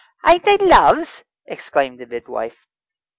"Ain't 0.25 0.45
they 0.45 0.57
loves!" 0.57 1.23
exclaimed 1.45 1.99
the 1.99 2.07
midwife. 2.07 2.65